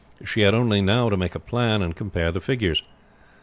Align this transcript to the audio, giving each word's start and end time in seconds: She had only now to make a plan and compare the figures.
She 0.25 0.41
had 0.41 0.55
only 0.55 0.81
now 0.81 1.09
to 1.09 1.15
make 1.15 1.35
a 1.35 1.39
plan 1.39 1.83
and 1.83 1.95
compare 1.95 2.31
the 2.31 2.41
figures. 2.41 2.81